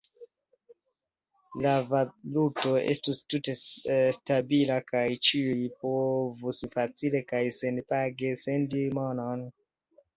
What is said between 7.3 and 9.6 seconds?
kaj senpage sendi monon.